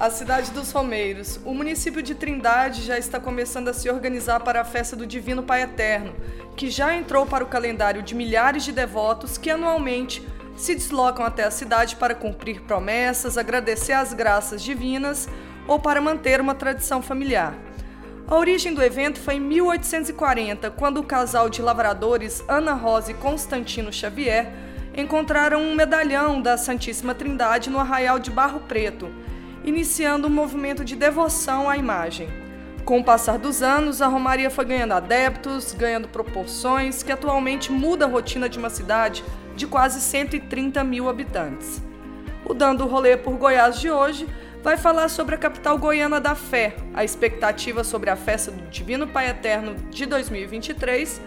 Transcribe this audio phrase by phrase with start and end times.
[0.00, 1.38] A cidade dos Romeiros.
[1.44, 5.42] O município de Trindade já está começando a se organizar para a festa do Divino
[5.42, 6.14] Pai Eterno,
[6.56, 10.26] que já entrou para o calendário de milhares de devotos que anualmente
[10.56, 15.28] se deslocam até a cidade para cumprir promessas, agradecer as graças divinas
[15.68, 17.54] ou para manter uma tradição familiar.
[18.26, 23.14] A origem do evento foi em 1840, quando o casal de lavradores Ana Rosa e
[23.14, 24.50] Constantino Xavier
[24.96, 29.19] encontraram um medalhão da Santíssima Trindade no arraial de Barro Preto
[29.64, 32.28] iniciando um movimento de devoção à imagem.
[32.84, 38.04] Com o passar dos anos, a Romaria foi ganhando adeptos, ganhando proporções que atualmente muda
[38.04, 39.22] a rotina de uma cidade
[39.54, 41.82] de quase 130 mil habitantes.
[42.44, 44.26] O Dando Rolê por Goiás de hoje
[44.62, 49.06] vai falar sobre a capital goiana da fé, a expectativa sobre a festa do Divino
[49.06, 51.20] Pai Eterno de 2023,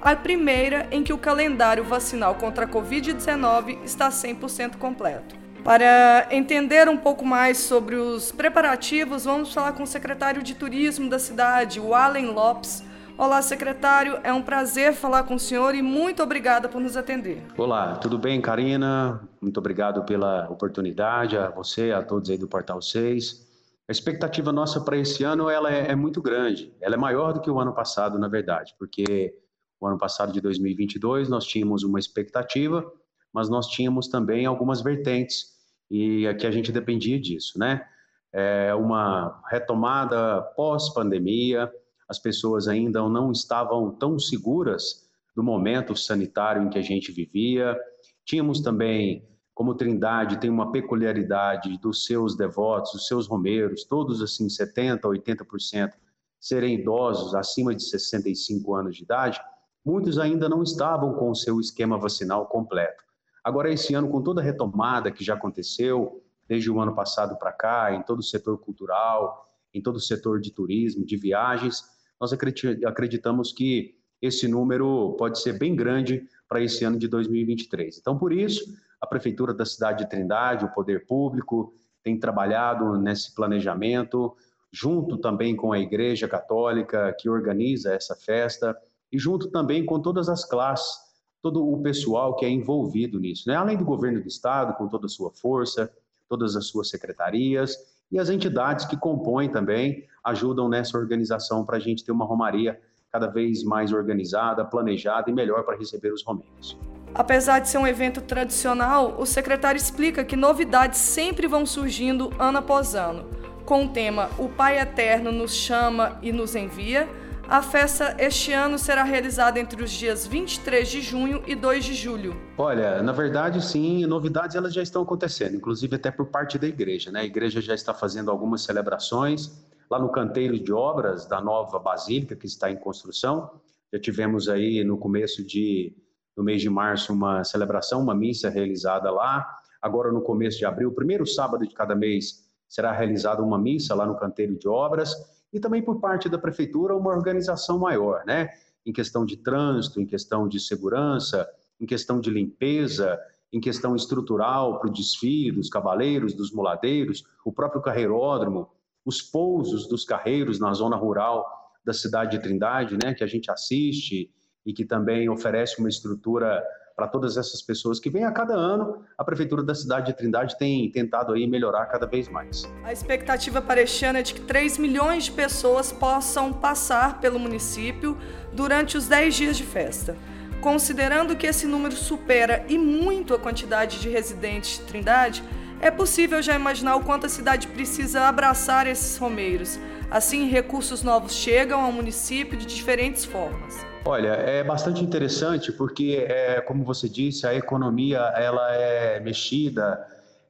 [0.00, 5.47] a primeira em que o calendário vacinal contra a Covid-19 está 100% completo.
[5.68, 11.10] Para entender um pouco mais sobre os preparativos, vamos falar com o secretário de Turismo
[11.10, 12.82] da cidade, o Allen Lopes.
[13.18, 17.42] Olá, secretário, é um prazer falar com o senhor e muito obrigada por nos atender.
[17.54, 19.20] Olá, tudo bem, Karina?
[19.42, 23.46] Muito obrigado pela oportunidade, a você, a todos aí do Portal 6.
[23.86, 27.42] A expectativa nossa para esse ano ela é, é muito grande, ela é maior do
[27.42, 29.34] que o ano passado, na verdade, porque
[29.78, 32.90] o ano passado de 2022 nós tínhamos uma expectativa
[33.32, 35.57] mas nós tínhamos também algumas vertentes
[35.90, 37.86] e aqui a gente dependia disso, né?
[38.32, 41.70] É uma retomada pós-pandemia,
[42.08, 47.78] as pessoas ainda não estavam tão seguras do momento sanitário em que a gente vivia.
[48.24, 54.48] Tínhamos também, como Trindade tem uma peculiaridade dos seus devotos, dos seus romeiros, todos assim
[54.48, 55.92] 70, 80%
[56.40, 59.40] serem idosos acima de 65 anos de idade,
[59.84, 63.04] muitos ainda não estavam com o seu esquema vacinal completo.
[63.42, 67.52] Agora, esse ano, com toda a retomada que já aconteceu, desde o ano passado para
[67.52, 71.82] cá, em todo o setor cultural, em todo o setor de turismo, de viagens,
[72.20, 77.98] nós acreditamos que esse número pode ser bem grande para esse ano de 2023.
[77.98, 78.64] Então, por isso,
[79.00, 84.34] a Prefeitura da cidade de Trindade, o Poder Público, tem trabalhado nesse planejamento,
[84.72, 88.76] junto também com a Igreja Católica, que organiza essa festa,
[89.12, 91.07] e junto também com todas as classes
[91.42, 93.56] todo o pessoal que é envolvido nisso, né?
[93.56, 95.90] além do governo do estado, com toda a sua força,
[96.28, 97.76] todas as suas secretarias
[98.10, 102.80] e as entidades que compõem também ajudam nessa organização para a gente ter uma romaria
[103.10, 106.76] cada vez mais organizada, planejada e melhor para receber os romeiros.
[107.14, 112.58] Apesar de ser um evento tradicional, o secretário explica que novidades sempre vão surgindo ano
[112.58, 113.24] após ano,
[113.64, 117.08] com o tema O Pai Eterno nos chama e nos envia
[117.48, 121.94] a festa este ano será realizada entre os dias 23 de junho e 2 de
[121.94, 122.36] julho.
[122.58, 127.10] Olha, na verdade, sim, novidades elas já estão acontecendo, inclusive até por parte da igreja,
[127.10, 127.20] né?
[127.20, 132.36] A igreja já está fazendo algumas celebrações lá no canteiro de obras da nova basílica
[132.36, 133.50] que está em construção.
[133.90, 135.96] Já tivemos aí no começo de
[136.36, 139.48] no mês de março uma celebração, uma missa realizada lá.
[139.80, 144.04] Agora no começo de abril, primeiro sábado de cada mês, será realizada uma missa lá
[144.04, 148.48] no canteiro de obras e também por parte da prefeitura uma organização maior, né?
[148.84, 151.48] Em questão de trânsito, em questão de segurança,
[151.80, 153.18] em questão de limpeza,
[153.52, 158.68] em questão estrutural para o desfile dos cavaleiros, dos muladeiros, o próprio carreiródromo,
[159.04, 161.46] os pousos dos carreiros na zona rural
[161.84, 164.30] da cidade de Trindade, né, que a gente assiste
[164.66, 166.62] e que também oferece uma estrutura
[166.98, 170.58] para todas essas pessoas que vêm a cada ano, a Prefeitura da cidade de Trindade
[170.58, 172.64] tem tentado aí melhorar cada vez mais.
[172.82, 177.38] A expectativa para este ano é de que 3 milhões de pessoas possam passar pelo
[177.38, 178.18] município
[178.52, 180.16] durante os 10 dias de festa.
[180.60, 185.44] Considerando que esse número supera e muito a quantidade de residentes de Trindade,
[185.80, 189.78] é possível já imaginar o quanto a cidade precisa abraçar esses romeiros.
[190.10, 193.87] Assim, recursos novos chegam ao município de diferentes formas.
[194.10, 200.02] Olha, é bastante interessante porque, é, como você disse, a economia ela é mexida,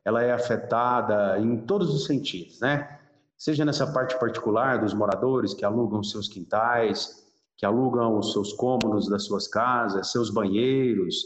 [0.05, 3.01] ela é afetada em todos os sentidos, né?
[3.37, 9.09] Seja nessa parte particular dos moradores que alugam seus quintais, que alugam os seus cômodos
[9.09, 11.17] das suas casas, seus banheiros,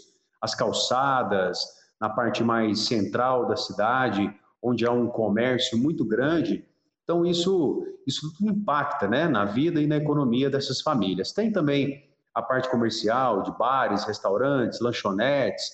[0.40, 1.58] as calçadas,
[2.00, 6.64] na parte mais central da cidade, onde há um comércio muito grande.
[7.05, 11.31] Então, isso, isso tudo impacta né, na vida e na economia dessas famílias.
[11.31, 15.70] Tem também a parte comercial, de bares, restaurantes, lanchonetes,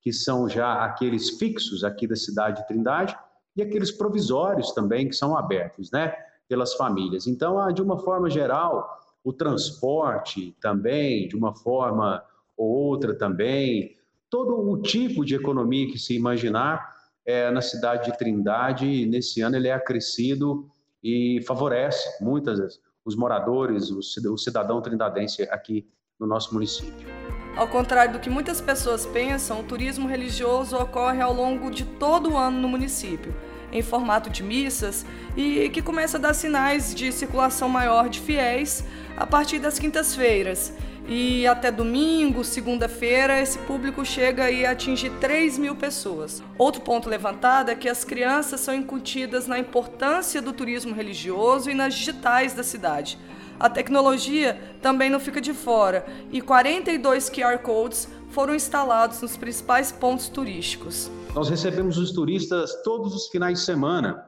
[0.00, 3.16] que são já aqueles fixos aqui da cidade de Trindade,
[3.56, 6.14] e aqueles provisórios também que são abertos, né,
[6.48, 7.26] pelas famílias.
[7.26, 12.24] Então, ah, de uma forma geral, o transporte também, de uma forma
[12.56, 13.96] ou outra também,
[14.28, 19.56] todo o tipo de economia que se imaginar é, na cidade de Trindade, nesse ano
[19.56, 20.68] ele é acrescido
[21.02, 25.88] e favorece muitas os moradores, o cidadão trindadense aqui
[26.20, 27.08] no nosso município.
[27.56, 32.32] Ao contrário do que muitas pessoas pensam, o turismo religioso ocorre ao longo de todo
[32.32, 33.34] o ano no município,
[33.72, 35.04] em formato de missas
[35.36, 38.84] e que começa a dar sinais de circulação maior de fiéis
[39.16, 40.72] a partir das quintas-feiras
[41.12, 46.40] e até domingo, segunda-feira, esse público chega a atingir 3 mil pessoas.
[46.56, 51.74] Outro ponto levantado é que as crianças são incutidas na importância do turismo religioso e
[51.74, 53.18] nas digitais da cidade.
[53.60, 59.92] A tecnologia também não fica de fora e 42 QR Codes foram instalados nos principais
[59.92, 61.10] pontos turísticos.
[61.34, 64.26] Nós recebemos os turistas todos os finais de semana,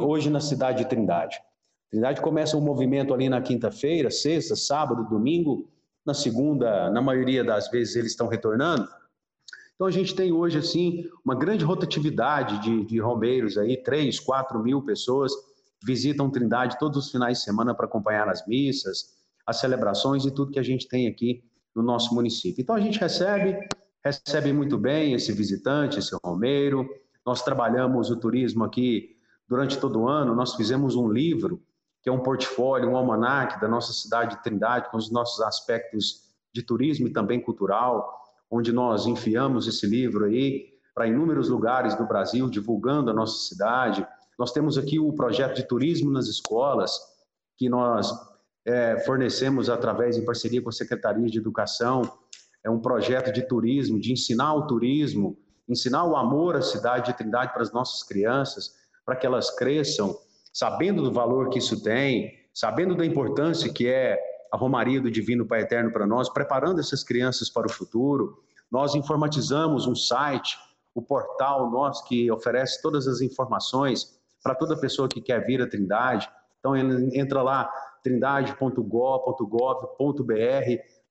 [0.00, 1.36] hoje na cidade de Trindade.
[1.90, 5.68] Trindade começa um movimento ali na quinta-feira, sexta, sábado, domingo,
[6.06, 8.88] na segunda, na maioria das vezes, eles estão retornando.
[9.74, 14.58] Então, a gente tem hoje, assim, uma grande rotatividade de, de romeiros aí, 3, 4
[14.62, 15.32] mil pessoas
[15.84, 19.14] visitam Trindade todos os finais de semana para acompanhar as missas,
[19.46, 21.44] as celebrações e tudo que a gente tem aqui
[21.74, 22.62] no nosso município.
[22.62, 23.58] Então, a gente recebe,
[24.02, 26.88] recebe muito bem esse visitante, esse romeiro.
[27.26, 29.16] Nós trabalhamos o turismo aqui
[29.48, 31.62] durante todo o ano, nós fizemos um livro
[32.02, 36.24] que é um portfólio, um almanaque da nossa cidade de Trindade, com os nossos aspectos
[36.52, 42.06] de turismo e também cultural, onde nós enfiamos esse livro aí para inúmeros lugares do
[42.06, 44.06] Brasil, divulgando a nossa cidade.
[44.38, 46.98] Nós temos aqui o projeto de turismo nas escolas,
[47.56, 48.10] que nós
[48.66, 52.02] é, fornecemos através, em parceria com a Secretaria de Educação,
[52.64, 55.36] é um projeto de turismo, de ensinar o turismo,
[55.68, 60.16] ensinar o amor à cidade de Trindade para as nossas crianças, para que elas cresçam
[60.52, 64.18] sabendo do valor que isso tem, sabendo da importância que é
[64.52, 68.38] a Romaria do Divino Pai Eterno para nós, preparando essas crianças para o futuro,
[68.70, 70.56] nós informatizamos um site,
[70.94, 75.66] o portal nosso que oferece todas as informações para toda pessoa que quer vir à
[75.66, 76.30] Trindade.
[76.60, 78.84] Então entra lá trindade.gov.br,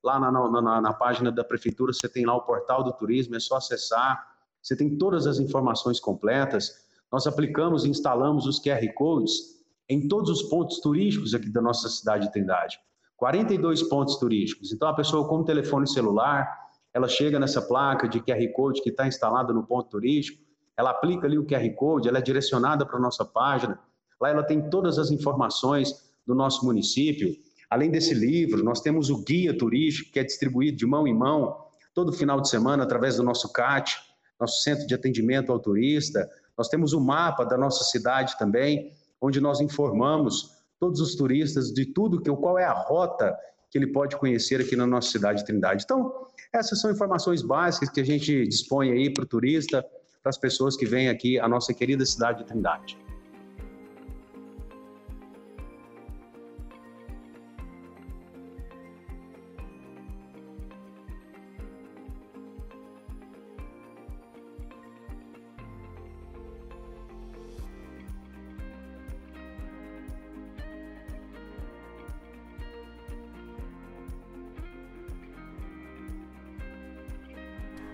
[0.04, 3.40] lá na, na, na, página da prefeitura você tem lá o portal do turismo, é
[3.40, 4.24] só acessar.
[4.62, 6.86] Você tem todas as informações completas.
[7.12, 11.90] Nós aplicamos e instalamos os QR Codes em todos os pontos turísticos aqui da nossa
[11.90, 12.80] cidade de Trindade.
[13.18, 14.72] 42 pontos turísticos.
[14.72, 16.48] Então, a pessoa com o telefone celular,
[16.94, 20.43] ela chega nessa placa de QR Code que está instalada no ponto turístico,
[20.78, 23.80] ela aplica ali o QR Code, ela é direcionada para a nossa página.
[24.20, 27.36] Lá ela tem todas as informações do nosso município.
[27.70, 31.58] Além desse livro, nós temos o guia turístico, que é distribuído de mão em mão,
[31.94, 33.98] todo final de semana, através do nosso CAT,
[34.40, 36.28] nosso Centro de Atendimento ao Turista.
[36.58, 38.92] Nós temos o mapa da nossa cidade também,
[39.22, 43.36] onde nós informamos todos os turistas de tudo que qual é a rota
[43.72, 45.84] que ele pode conhecer aqui na nossa cidade de Trindade.
[45.84, 46.14] Então,
[46.54, 49.84] essas são informações básicas que a gente dispõe aí para o turista,
[50.24, 52.98] para as pessoas que vêm aqui à nossa querida cidade de Trindade.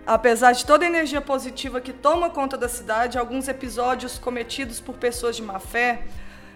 [0.09, 4.95] Apesar de toda a energia positiva que toma conta da cidade, alguns episódios cometidos por
[4.95, 6.01] pessoas de má fé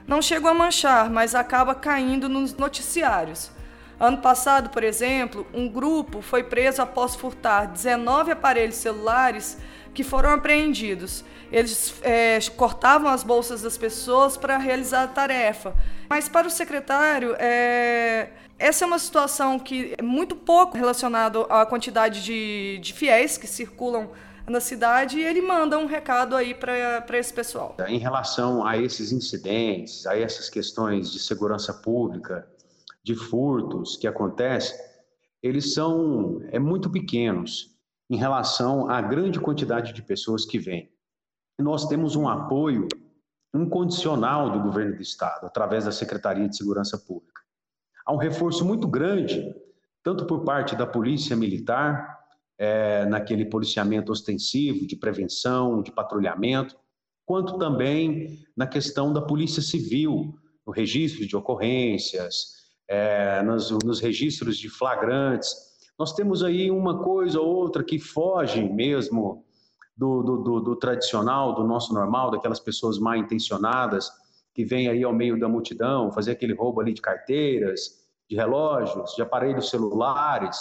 [0.07, 3.51] não chegam a manchar, mas acaba caindo nos noticiários.
[4.00, 9.55] Ano passado, por exemplo, um grupo foi preso após furtar 19 aparelhos celulares
[9.93, 11.24] que foram apreendidos.
[11.51, 15.75] Eles é, cortavam as bolsas das pessoas para realizar a tarefa.
[16.10, 21.65] Mas para o secretário, é, essa é uma situação que é muito pouco relacionada à
[21.65, 24.12] quantidade de, de fiéis que circulam
[24.48, 27.75] na cidade e ele manda um recado aí para esse pessoal.
[27.88, 32.48] Em relação a esses incidentes, a essas questões de segurança pública,
[33.03, 34.77] de furtos que acontecem,
[35.41, 37.74] eles são é muito pequenos
[38.10, 40.91] em relação à grande quantidade de pessoas que vêm.
[41.60, 42.88] Nós temos um apoio
[43.55, 47.42] incondicional do governo do estado através da Secretaria de Segurança Pública.
[48.05, 49.55] Há um reforço muito grande,
[50.03, 52.19] tanto por parte da Polícia Militar,
[52.57, 56.75] é, naquele policiamento ostensivo de prevenção, de patrulhamento,
[57.25, 64.57] quanto também na questão da Polícia Civil, no registro de ocorrências, é, nos, nos registros
[64.57, 65.55] de flagrantes.
[65.98, 69.45] Nós temos aí uma coisa ou outra que foge mesmo
[69.95, 74.12] do, do, do, do, tradicional, do nosso normal, daquelas pessoas mal intencionadas
[74.53, 79.15] que vêm aí ao meio da multidão fazer aquele roubo ali de carteiras, de relógios,
[79.15, 80.57] de aparelhos celulares,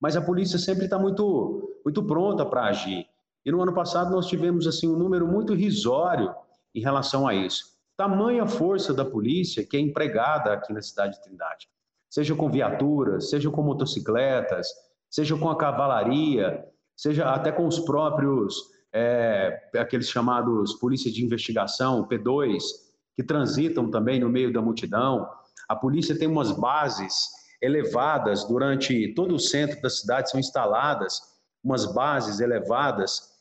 [0.00, 3.06] mas a polícia sempre está muito, muito pronta para agir.
[3.44, 6.34] E no ano passado nós tivemos assim um número muito irrisório
[6.74, 7.76] em relação a isso.
[7.96, 11.68] Tamanha força da polícia que é empregada aqui na cidade de Trindade,
[12.10, 14.66] seja com viaturas, seja com motocicletas,
[15.08, 18.54] seja com a cavalaria, seja até com os próprios,
[18.92, 22.62] é, aqueles chamados polícia de investigação, P2,
[23.16, 25.26] que transitam também no meio da multidão.
[25.66, 27.30] A polícia tem umas bases
[27.60, 31.20] elevadas durante todo o centro da cidade, são instaladas
[31.64, 33.34] umas bases elevadas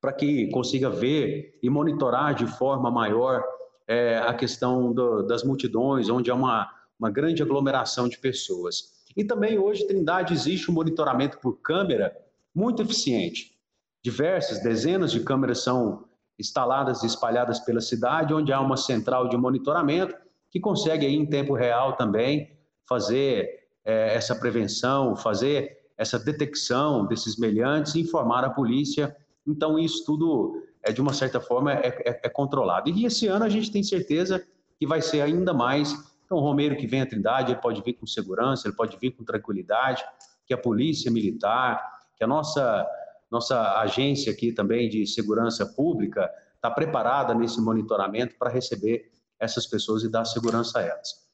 [0.00, 3.42] para que consiga ver e monitorar de forma maior
[3.88, 9.04] é, a questão do, das multidões, onde há uma, uma grande aglomeração de pessoas.
[9.16, 12.14] E também hoje, Trindade, existe um monitoramento por câmera
[12.54, 13.58] muito eficiente.
[14.02, 16.04] Diversas, dezenas de câmeras são
[16.38, 20.14] instaladas e espalhadas pela cidade, onde há uma central de monitoramento
[20.50, 22.56] que consegue aí, em tempo real também
[22.88, 29.16] fazer é, essa prevenção, fazer essa detecção desses meliantes e informar a polícia.
[29.46, 32.88] Então, isso tudo, é, de uma certa forma, é, é, é controlado.
[32.90, 34.44] E esse ano a gente tem certeza
[34.78, 35.92] que vai ser ainda mais.
[36.24, 39.12] Então, o Romeiro que vem à Trindade, ele pode vir com segurança, ele pode vir
[39.12, 40.04] com tranquilidade,
[40.46, 41.80] que a polícia militar,
[42.16, 42.86] que a nossa,
[43.34, 49.10] nossa agência aqui também de segurança pública está preparada nesse monitoramento para receber
[49.40, 51.24] essas pessoas e dar segurança a elas.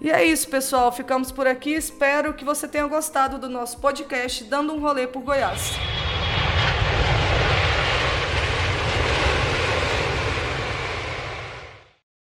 [0.00, 0.92] E é isso, pessoal.
[0.92, 1.70] Ficamos por aqui.
[1.72, 5.72] Espero que você tenha gostado do nosso podcast Dando um Rolê por Goiás.